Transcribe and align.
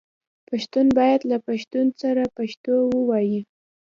پښتون 0.49 0.87
باید 0.99 1.21
له 1.31 1.37
پښتون 1.47 1.87
سره 2.01 2.23
پښتو 2.37 2.75
ووايي 2.95 3.39